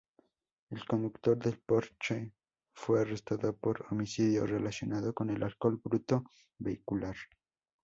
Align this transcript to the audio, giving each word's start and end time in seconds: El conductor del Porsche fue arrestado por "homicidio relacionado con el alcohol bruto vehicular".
El 0.71 0.83
conductor 0.85 1.37
del 1.37 1.59
Porsche 1.59 2.33
fue 2.73 3.01
arrestado 3.01 3.55
por 3.55 3.85
"homicidio 3.91 4.47
relacionado 4.47 5.13
con 5.13 5.29
el 5.29 5.43
alcohol 5.43 5.79
bruto 5.83 6.23
vehicular". 6.57 7.15